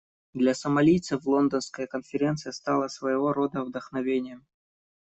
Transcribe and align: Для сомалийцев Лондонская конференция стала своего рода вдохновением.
Для 0.33 0.55
сомалийцев 0.55 1.27
Лондонская 1.27 1.85
конференция 1.85 2.53
стала 2.53 2.87
своего 2.87 3.33
рода 3.33 3.63
вдохновением. 3.63 4.47